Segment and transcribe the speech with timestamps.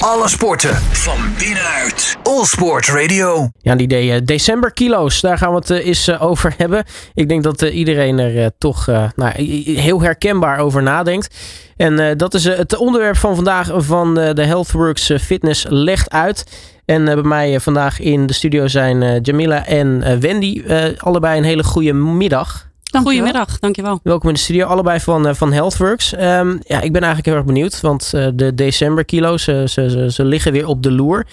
[0.00, 2.16] Alle sporten van binnenuit.
[2.22, 3.48] All Sport Radio.
[3.58, 6.84] Ja, die de, uh, december kilo's, daar gaan we het uh, eens uh, over hebben.
[7.14, 8.86] Ik denk dat iedereen er toch
[9.16, 9.42] nou,
[9.74, 11.36] heel herkenbaar over nadenkt.
[11.76, 16.44] En dat is het onderwerp van vandaag van de Healthworks Fitness legt uit.
[16.84, 20.62] En bij mij vandaag in de studio zijn Jamila en Wendy.
[20.98, 22.69] allebei een hele goede middag.
[22.90, 23.20] Dankjewel.
[23.20, 24.00] Goedemiddag, dankjewel.
[24.02, 26.12] Welkom in de studio, allebei van, uh, van Healthworks.
[26.12, 30.24] Um, ja, ik ben eigenlijk heel erg benieuwd, want uh, de decemberkilo's, ze, ze, ze
[30.24, 31.26] liggen weer op de loer.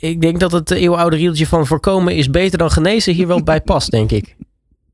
[0.00, 3.60] ik denk dat het eeuwenoude rieltje van voorkomen is beter dan genezen hier wel bij
[3.60, 4.34] past, denk ik.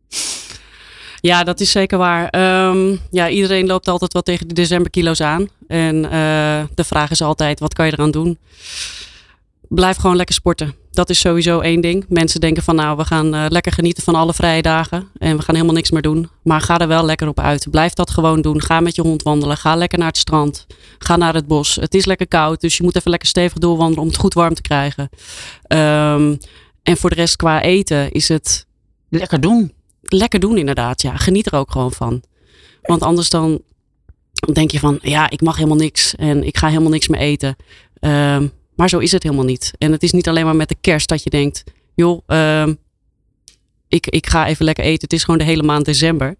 [1.20, 2.34] Ja, dat is zeker waar.
[2.69, 5.48] Um, ja, iedereen loopt altijd wat tegen de decemberkilo's aan.
[5.69, 6.03] En
[6.75, 8.39] de vraag is altijd, wat kan je eraan doen?
[9.69, 12.05] Blijf gewoon lekker sporten dat is sowieso één ding.
[12.09, 15.09] Mensen denken van nou, we gaan uh, lekker genieten van alle vrije dagen.
[15.19, 16.29] En we gaan helemaal niks meer doen.
[16.42, 17.70] Maar ga er wel lekker op uit.
[17.70, 18.62] Blijf dat gewoon doen.
[18.62, 19.56] Ga met je hond wandelen.
[19.56, 20.66] Ga lekker naar het strand.
[20.98, 21.75] Ga naar het bos.
[21.75, 22.61] Het is lekker koud.
[22.61, 25.09] Dus je moet even lekker stevig doorwandelen om het goed warm te krijgen.
[25.69, 26.39] Um,
[26.83, 28.67] en voor de rest qua eten is het...
[29.09, 29.72] Lekker doen.
[30.03, 31.03] Lekker doen inderdaad.
[31.03, 32.22] Ja, geniet er ook gewoon van.
[32.83, 33.61] Want anders dan
[34.53, 36.14] denk je van ja, ik mag helemaal niks.
[36.14, 37.56] En ik ga helemaal niks meer eten.
[38.00, 39.72] Um, maar zo is het helemaal niet.
[39.78, 42.66] En het is niet alleen maar met de kerst dat je denkt, joh, uh,
[43.88, 45.02] ik, ik ga even lekker eten.
[45.02, 46.36] Het is gewoon de hele maand december.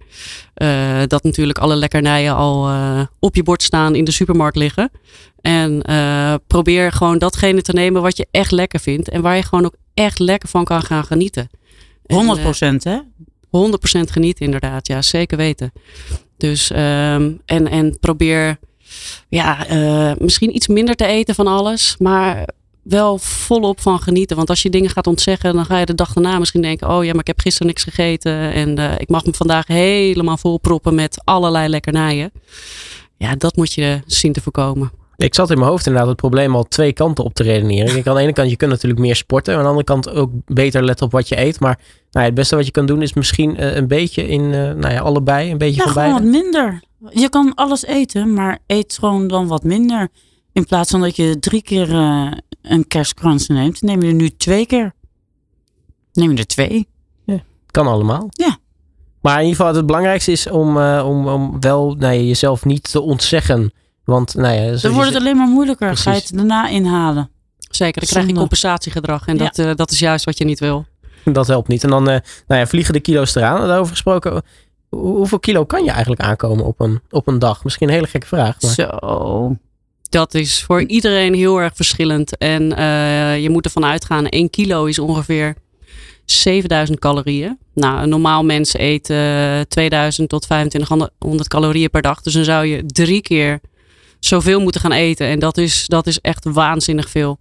[0.57, 4.91] Uh, dat natuurlijk alle lekkernijen al uh, op je bord staan in de supermarkt liggen.
[5.41, 9.09] En uh, probeer gewoon datgene te nemen wat je echt lekker vindt.
[9.09, 11.51] En waar je gewoon ook echt lekker van kan gaan genieten.
[12.07, 12.99] 100 procent hè?
[12.99, 13.01] 100%
[14.11, 14.87] genieten inderdaad.
[14.87, 15.73] Ja, zeker weten.
[16.37, 18.59] Dus ehm, en, en probeer
[19.29, 22.49] ja, uh, misschien iets minder te eten van alles, maar
[22.83, 24.37] wel volop van genieten.
[24.37, 27.05] Want als je dingen gaat ontzeggen, dan ga je de dag daarna misschien denken: oh
[27.05, 30.95] ja, maar ik heb gisteren niks gegeten en uh, ik mag me vandaag helemaal volproppen
[30.95, 32.33] met allerlei lekkernijen.
[33.17, 34.91] Ja, dat moet je zien te voorkomen.
[35.17, 37.97] Ik zat in mijn hoofd inderdaad het probleem al twee kanten op te redeneren.
[37.97, 39.55] Ik aan de ene kant, je kunt natuurlijk meer sporten.
[39.55, 41.61] Aan de andere kant ook beter letten op wat je eet.
[41.61, 44.41] Maar nou ja, het beste wat je kan doen is misschien uh, een beetje in,
[44.41, 45.51] uh, nou ja, allebei.
[45.51, 46.13] Een beetje ja, van beide.
[46.13, 46.83] wat minder.
[47.11, 50.09] Je kan alles eten, maar eet gewoon dan wat minder.
[50.53, 54.31] In plaats van dat je drie keer uh, een kerstkrans neemt, neem je er nu
[54.31, 54.95] twee keer.
[56.13, 56.89] Neem je er twee.
[57.25, 58.27] Ja, kan allemaal.
[58.31, 58.59] Ja.
[59.21, 62.91] Maar in ieder geval, het belangrijkste is om, om, om wel nou ja, jezelf niet
[62.91, 63.73] te ontzeggen
[64.07, 65.87] want nou ja, dan wordt het alleen maar moeilijker.
[65.87, 66.05] Precies.
[66.05, 67.31] Ga je het daarna inhalen.
[67.71, 69.27] Zeker, dan krijg je compensatiegedrag.
[69.27, 70.87] En dat, uh, dat is juist wat je niet wil.
[71.25, 71.85] Dat helpt niet.
[71.85, 73.67] En dan uh, nou ja, vliegen de kilo's eraan.
[73.67, 74.43] Daarover gesproken,
[75.01, 77.65] hoeveel kilo kan je eigenlijk aankomen op een, op een dag?
[77.65, 78.63] Misschien een hele gekke vraag.
[78.63, 78.73] Maar...
[78.73, 79.57] Zo.
[80.09, 82.37] Dat is voor iedereen heel erg verschillend.
[82.37, 85.55] En uh, je moet ervan uitgaan, 1 kilo is ongeveer
[86.25, 87.59] 7000 calorieën.
[87.75, 89.13] Nou, een normaal mens eet
[89.69, 92.23] 2000 tot 2500 calorieën per dag.
[92.23, 93.61] Dus dan zou je drie keer
[94.21, 95.27] zoveel moeten gaan eten.
[95.27, 97.39] En dat is, dat is echt waanzinnig veel.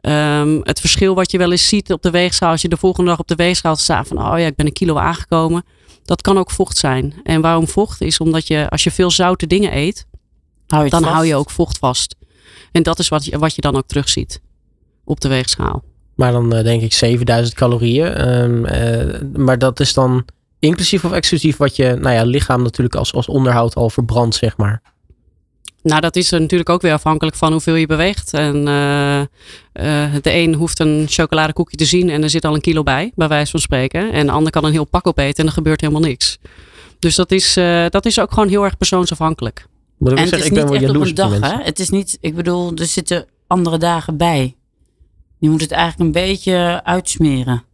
[0.00, 3.10] Um, het verschil wat je wel eens ziet op de weegschaal, als je de volgende
[3.10, 5.64] dag op de weegschaal staat van, oh ja, ik ben een kilo aangekomen.
[6.06, 7.14] Dat kan ook vocht zijn.
[7.22, 10.06] En waarom vocht is omdat je, als je veel zoute dingen eet,
[10.66, 11.12] hou dan vast.
[11.12, 12.16] hou je ook vocht vast.
[12.72, 14.40] En dat is wat je, wat je dan ook terugziet
[15.04, 15.82] op de weegschaal.
[16.14, 18.28] Maar dan uh, denk ik 7000 calorieën.
[18.28, 20.24] Um, uh, maar dat is dan
[20.58, 24.56] inclusief of exclusief wat je nou ja, lichaam natuurlijk als, als onderhoud al verbrandt, zeg
[24.56, 24.82] maar.
[25.86, 28.32] Nou, dat is natuurlijk ook weer afhankelijk van hoeveel je beweegt.
[28.32, 29.26] En uh, uh,
[30.22, 33.28] de een hoeft een chocoladekoekje te zien en er zit al een kilo bij, bij
[33.28, 34.12] wijze van spreken.
[34.12, 36.38] En de ander kan een heel pak opeten en er gebeurt helemaal niks.
[36.98, 39.66] Dus dat is, uh, dat is ook gewoon heel erg persoonsafhankelijk.
[39.98, 41.62] Maar en het is ik ben niet echt op een dag, hè?
[41.62, 44.56] Het is niet, ik bedoel, er zitten andere dagen bij.
[45.38, 47.64] Je moet het eigenlijk een beetje uitsmeren.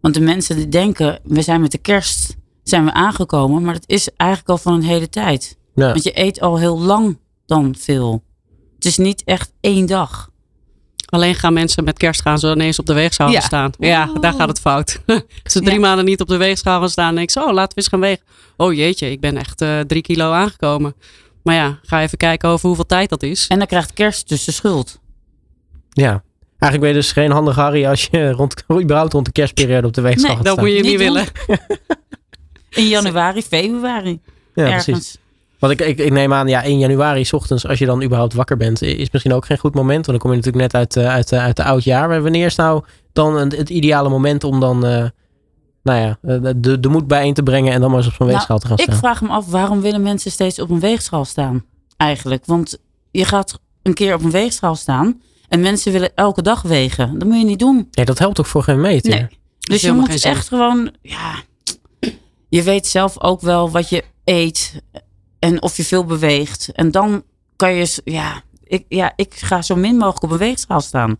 [0.00, 3.88] Want de mensen die denken, we zijn met de kerst zijn we aangekomen, maar dat
[3.88, 5.56] is eigenlijk al van een hele tijd.
[5.74, 5.86] Ja.
[5.86, 7.20] Want je eet al heel lang
[7.54, 8.24] dan veel.
[8.74, 10.30] Het is niet echt één dag.
[11.06, 13.40] Alleen gaan mensen met kerst gaan zo ineens op de weegschaal ja.
[13.40, 13.70] staan.
[13.78, 14.20] Ja, oh.
[14.20, 15.00] daar gaat het fout.
[15.06, 15.80] Als ze drie ja.
[15.80, 18.00] maanden niet op de weegschaal gaan staan, denk ik zo, oh, laten we eens gaan
[18.00, 18.24] wegen.
[18.56, 20.94] Oh jeetje, ik ben echt uh, drie kilo aangekomen.
[21.42, 23.46] Maar ja, ga even kijken over hoeveel tijd dat is.
[23.46, 25.00] En dan krijgt kerst dus de schuld.
[25.90, 26.22] Ja,
[26.58, 29.94] Eigenlijk ben je dus geen handig Harry als je rond, überhaupt rond de kerstperiode op
[29.94, 31.26] de weegschaal nee, gaat dat moet je niet, niet willen.
[32.70, 34.20] In januari, februari.
[34.54, 34.84] Ja, ergens.
[34.84, 35.18] precies.
[35.62, 38.34] Want ik, ik, ik, neem aan, ja, 1 januari s ochtends, als je dan überhaupt
[38.34, 40.06] wakker bent, is misschien ook geen goed moment.
[40.06, 42.08] Want dan kom je natuurlijk net uit, uh, uit, uh, uit de oud jaar.
[42.08, 45.04] Maar wanneer is nou dan een, het ideale moment om dan, uh,
[45.82, 46.18] nou ja,
[46.56, 48.66] de, de moed bijeen te brengen en dan maar eens op zo'n nou, weegschaal te
[48.66, 48.94] gaan staan?
[48.94, 51.64] Ik vraag me af, waarom willen mensen steeds op een weegschaal staan?
[51.96, 52.46] Eigenlijk.
[52.46, 52.78] Want
[53.10, 57.18] je gaat een keer op een weegschaal staan en mensen willen elke dag wegen.
[57.18, 57.88] Dat moet je niet doen.
[57.90, 59.10] Ja, dat helpt toch voor geen meter?
[59.10, 59.26] Nee.
[59.58, 61.34] Dus je moet echt gewoon, ja,
[62.48, 64.82] je weet zelf ook wel wat je eet
[65.42, 66.70] en of je veel beweegt.
[66.72, 67.22] En dan
[67.56, 71.16] kan je, ja, ik, ja, ik ga zo min mogelijk op een weegschaal staan.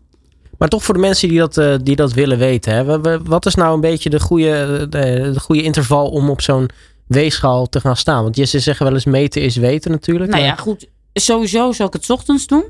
[0.57, 2.73] Maar toch voor de mensen die dat, uh, die dat willen weten.
[2.73, 2.99] Hè?
[3.23, 6.69] Wat is nou een beetje de goede, de, de goede interval om op zo'n
[7.07, 8.23] weegschaal te gaan staan?
[8.23, 10.31] Want ze zeggen wel eens meten is weten natuurlijk.
[10.31, 10.87] Nou ja, goed.
[11.13, 12.63] Sowieso zou ik het ochtends doen.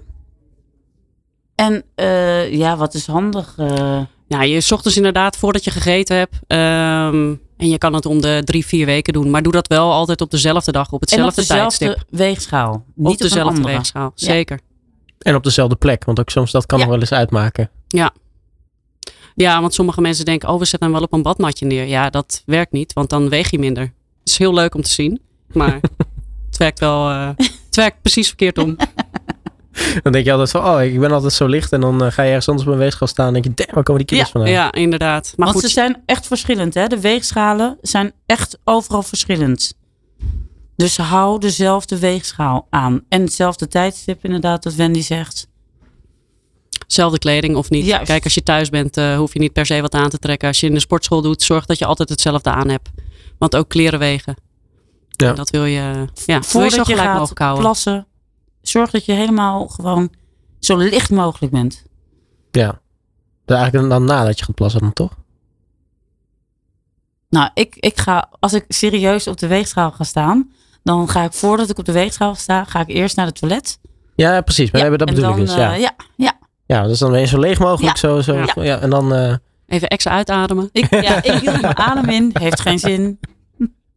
[1.56, 3.56] En uh, ja, wat is handig?
[3.60, 4.02] Uh...
[4.28, 6.36] Ja, je ochtends inderdaad voordat je gegeten hebt.
[6.48, 9.30] Um, en je kan het om de drie, vier weken doen.
[9.30, 12.18] Maar doe dat wel altijd op dezelfde dag, op hetzelfde en op dezelfde tijdstip.
[12.18, 12.86] weegschaal.
[12.96, 14.60] Niet op dezelfde weegschaal, zeker.
[15.20, 17.70] En op dezelfde plek, want ook soms dat kan nog wel eens uitmaken.
[17.88, 18.14] Ja.
[19.36, 21.86] Ja, want sommige mensen denken, oh we zetten hem wel op een badmatje neer.
[21.86, 23.84] Ja, dat werkt niet, want dan weeg je minder.
[23.84, 25.80] Het is heel leuk om te zien, maar
[26.50, 28.76] het werkt wel, uh, het werkt precies verkeerd om.
[30.04, 31.72] Dan denk je altijd van, oh, ik ben altijd zo licht.
[31.72, 33.28] En dan uh, ga je ergens anders op een weegschaal staan.
[33.28, 34.52] En denk je, damn, waar komen die kilo's ja, vandaan?
[34.52, 35.34] Ja, inderdaad.
[35.36, 35.70] Maar Want goed.
[35.70, 36.88] ze zijn echt verschillend, hè?
[36.88, 39.74] De weegschalen zijn echt overal verschillend.
[40.76, 43.02] Dus hou dezelfde weegschaal aan.
[43.10, 45.48] En hetzelfde tijdstip, inderdaad, wat Wendy zegt.
[46.88, 47.86] Zelfde kleding of niet.
[47.86, 48.06] Juist.
[48.06, 50.48] Kijk, als je thuis bent, uh, hoef je niet per se wat aan te trekken.
[50.48, 52.90] Als je in de sportschool doet, zorg dat je altijd hetzelfde aan hebt.
[53.38, 54.36] Want ook kleren wegen.
[55.10, 55.30] Ja.
[55.30, 57.64] En dat wil je, ja, Voordat wil je zo je gelijk gaat mogelijk houden.
[57.64, 58.08] plassen,
[58.64, 60.12] zorg dat je helemaal gewoon
[60.60, 61.84] zo licht mogelijk bent.
[62.52, 62.80] Ja.
[63.46, 65.12] Dus eigenlijk dan nadat je gaat plassen dan toch?
[67.30, 70.52] Nou, ik, ik ga, als ik serieus op de weegschaal ga staan,
[70.84, 73.80] dan ga ik voordat ik op de weegschaal sta, ga ik eerst naar het toilet.
[74.16, 74.72] Ja, precies.
[74.72, 75.56] Maar Ja, dat bedoel dan, ik dus.
[75.56, 75.74] Ja.
[75.74, 76.38] eh, ja, ja.
[76.66, 77.94] ja, dus dan ben je zo leeg mogelijk.
[77.98, 78.00] Ja.
[78.00, 78.54] Zo, zo, ja.
[78.56, 78.80] Ja.
[78.80, 79.14] en dan...
[79.14, 79.36] eh,
[79.68, 80.70] Even extra uitademen.
[80.72, 83.20] Ik, ja, ik hield mijn adem in, heeft geen zin.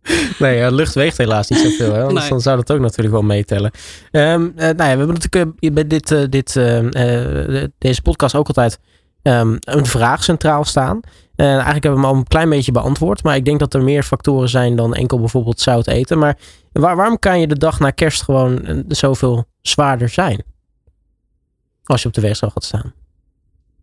[0.38, 1.92] Nee, ja, lucht weegt helaas niet zoveel.
[1.94, 2.02] Hè?
[2.02, 2.28] Anders Nee.
[2.30, 3.70] dan zou dat ook natuurlijk wel meetellen.
[4.10, 8.34] Eh, nou ja, we hebben natuurlijk eh, bij dit, eh, dit, eh, eh, deze podcast
[8.34, 8.78] ook altijd
[9.22, 11.00] ehm, een vraag centraal staan.
[11.36, 13.22] En eigenlijk hebben we hem al een klein beetje beantwoord.
[13.22, 16.18] Maar ik denk dat er meer factoren zijn dan enkel bijvoorbeeld zout eten.
[16.18, 16.36] Maar
[16.72, 20.42] waar, waarom kan je de dag na kerst gewoon eh, zoveel zwaarder zijn?
[21.84, 22.92] Als je op de weegschaal gaat staan.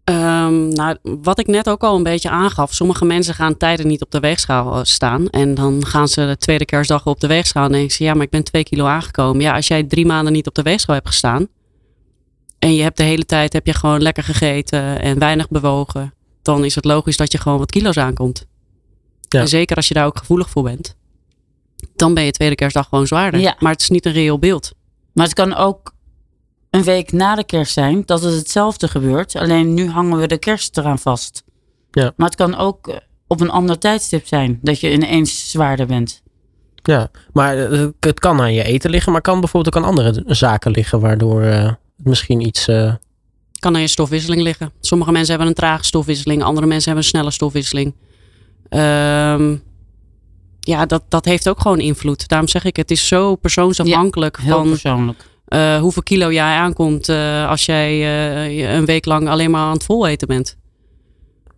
[0.04, 2.74] Ehm, nou, wat ik net ook al een beetje aangaf.
[2.74, 5.30] Sommige mensen gaan tijden niet op de weegschaal eh, staan.
[5.30, 7.66] En dan gaan ze de tweede kerstdag op de weegschaal.
[7.66, 9.42] En denken ze, ja, maar ik ben twee kilo aangekomen.
[9.42, 11.48] Ja, als jij drie maanden niet op de weegschaal hebt gestaan.
[12.60, 16.14] En je hebt de hele tijd heb je gewoon lekker gegeten en weinig bewogen.
[16.42, 18.46] Dan is het logisch dat je gewoon wat kilo's aankomt.
[19.28, 19.40] Ja.
[19.40, 20.96] En zeker als je daar ook gevoelig voor bent.
[21.96, 23.40] Dan ben je tweede kerstdag gewoon zwaarder.
[23.40, 23.56] Ja.
[23.60, 24.72] Maar het is niet een reëel beeld.
[25.14, 25.93] Maar het kan ook
[26.74, 29.36] een week na de kerst zijn dat het hetzelfde gebeurt.
[29.36, 31.44] Alleen nu hangen we de kerst eraan vast.
[31.92, 32.14] Ja.
[32.16, 32.96] Maar het kan ook eh,
[33.28, 36.22] op een ander tijdstip zijn dat je ineens zwaarder bent.
[36.84, 39.12] Ja, maar eh, het kan aan je eten liggen.
[39.12, 41.00] Maar kan bijvoorbeeld ook aan andere zaken liggen.
[41.00, 42.68] Waardoor eh, het misschien iets...
[42.68, 42.94] eh,
[43.60, 44.72] kan aan je stofwisseling liggen.
[44.80, 47.96] Sommige mensen hebben een trage stofwisseling, andere mensen hebben een snelle stofwisseling.
[48.70, 49.56] Ehm,
[50.60, 52.28] ja, dat, dat heeft ook gewoon invloed.
[52.28, 55.25] Daarom zeg ik, het is zo persoonsafhankelijk Heel van persoonlijk.
[55.54, 59.74] Eh, hoeveel kilo jij aankomt eh, als jij eh, een week lang alleen maar aan
[59.74, 60.58] het vol eten bent.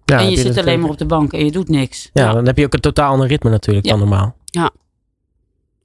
[0.05, 2.09] ja, en je zit alleen maar op de bank en je doet niks.
[2.13, 2.33] Ja, Ja.
[2.33, 3.91] dan heb je ook een totaal ander ritme natuurlijk Ja.
[3.91, 4.35] dan normaal.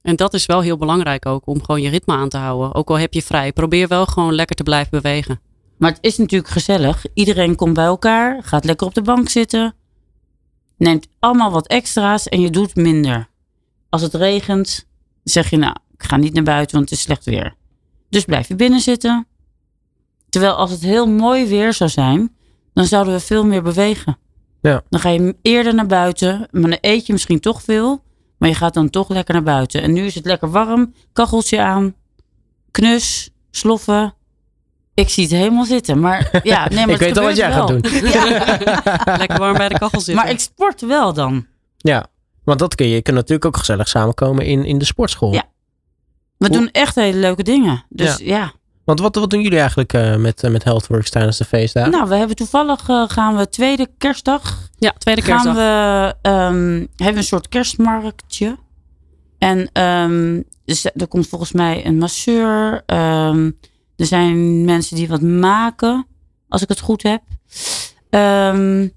[0.01, 2.75] En dat is wel heel belangrijk ook, om gewoon je ritme aan te houden.
[2.75, 5.39] Ook al heb je vrij, probeer wel gewoon lekker te blijven bewegen.
[5.77, 7.05] Maar het is natuurlijk gezellig.
[7.13, 9.75] Iedereen komt bij elkaar, gaat lekker op de bank zitten.
[10.77, 13.29] Neemt allemaal wat extra's en je doet minder.
[13.89, 14.87] Als het regent,
[15.23, 17.55] zeg je nou, ik ga niet naar buiten, want het is slecht weer.
[18.11, 19.27] Dus blijf je binnen zitten.
[20.29, 22.35] Terwijl als het heel mooi weer zou zijn,
[22.73, 24.17] dan zouden we veel meer bewegen.
[24.61, 24.81] Ja.
[24.89, 28.03] Dan ga je eerder naar buiten, maar dan eet je misschien toch veel.
[28.37, 29.81] Maar je gaat dan toch lekker naar buiten.
[29.81, 31.95] En nu is het lekker warm, kacheltje aan,
[32.71, 34.13] knus, sloffen.
[34.93, 35.99] Ik zie het helemaal zitten.
[35.99, 37.81] Maar ja, nee, maar ik het weet al wat jij gaat wel.
[37.81, 37.91] doen.
[38.11, 38.23] Ja,
[39.17, 40.15] Lekker warm bij de kachel zitten.
[40.23, 41.45] maar ik sport wel dan.
[41.77, 42.05] Ja,
[42.43, 45.33] want dat kun je, je kunt natuurlijk ook gezellig samenkomen in, in de sportschool.
[45.33, 45.43] Ja.
[46.41, 47.83] We Hoe- doen echt hele leuke dingen.
[47.89, 48.51] Dus ja.
[48.83, 51.91] Want wat, wat doen jullie eigenlijk eh, met, eh, met Healthworks tijdens de feestdagen?
[51.91, 54.69] Nou, we hebben toevallig eh, gaan we tweede kerstdag.
[54.77, 55.55] ja, tweede Gaan kerstdag.
[55.55, 58.57] we, ehm, hebben een soort kerstmarktje.
[59.37, 62.83] En ehm, dus er komt volgens mij een masseur.
[62.85, 63.51] ehm,
[63.95, 66.07] er zijn mensen die wat maken,
[66.47, 67.21] als ik het goed heb.
[68.09, 68.87] Ehm,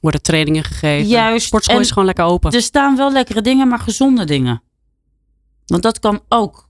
[0.00, 1.08] Worden trainingen gegeven.
[1.08, 1.46] juist.
[1.46, 2.52] Sportschool En is gewoon lekker open.
[2.52, 4.62] Er staan wel lekkere dingen, maar gezonde dingen.
[5.66, 6.68] Want dat kan ook.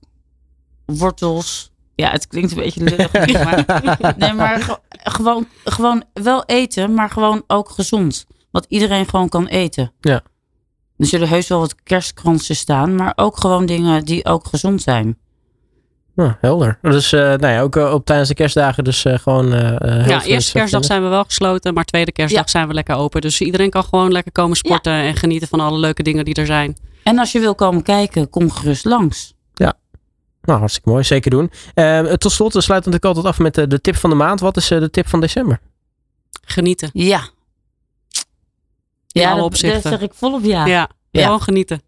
[0.86, 1.70] Wortels.
[1.94, 3.12] Ja, het klinkt een beetje lullig.
[3.44, 8.26] maar, nee, maar ge- gewoon, gewoon wel eten, maar gewoon ook gezond.
[8.50, 9.92] Wat iedereen gewoon kan eten.
[10.00, 10.22] Ja.
[10.96, 15.18] Er zullen heus wel wat kerstkransen staan, maar ook gewoon dingen die ook gezond zijn.
[16.14, 16.78] Nou, helder.
[16.82, 19.48] Dus eh, nou ja, ook eh, op tijdens de kerstdagen dus eh, gewoon...
[20.06, 22.50] ja, eerste kerstdag zijn we wel gesloten, maar tweede kerstdag Ja.
[22.50, 23.20] zijn we lekker open.
[23.20, 26.46] Dus iedereen kan gewoon lekker komen sporten en genieten van alle leuke dingen die er
[26.46, 26.76] zijn.
[27.06, 29.34] En als je wil komen kijken, kom gerust langs.
[30.46, 31.04] Nou, hartstikke mooi.
[31.04, 31.50] Zeker doen.
[31.74, 34.40] Uh, tot slot, we sluiten natuurlijk altijd af met de, de tip van de maand.
[34.40, 35.60] Wat is de tip van december?
[36.44, 36.90] Genieten.
[36.92, 37.28] Ja.
[39.06, 40.66] Ja, dat, dat zeg ik volop ja.
[40.66, 41.82] Ja, gewoon genieten.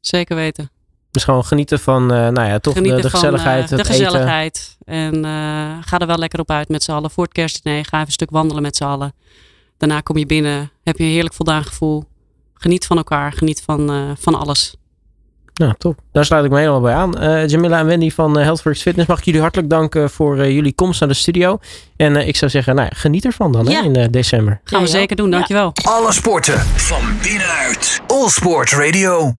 [0.00, 0.70] Zeker weten.
[1.10, 3.72] Dus gewoon genieten van, uh, nou ja, toch de, de, gezelligheid.
[3.72, 4.76] Uh, de gezelligheid.
[4.84, 5.22] En uh,
[5.80, 7.10] ga er wel lekker op uit met z'n allen.
[7.10, 9.14] Voor het kerstdiner ga even een stuk wandelen met z'n allen.
[9.76, 12.04] Daarna kom je binnen, heb je een heerlijk voldaan gevoel.
[12.58, 14.76] Geniet van elkaar, geniet van, van alles.
[15.56, 15.98] Nou, top.
[16.12, 17.22] Daar sluit ik me helemaal bij aan.
[17.22, 20.50] Uh, Jamila en Wendy van uh, Healthworks Fitness, mag ik jullie hartelijk danken voor uh,
[20.50, 21.58] jullie komst naar de studio.
[21.96, 23.82] En ik zou zeggen, nou, geniet ervan dan ja.
[23.82, 24.60] hè, in december.
[24.64, 25.72] Gaan we zeker doen, dankjewel.
[25.82, 28.00] Alle sporten van binnenuit.
[28.06, 29.34] All Sport Radio.